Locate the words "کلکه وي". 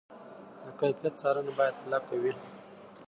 1.83-2.33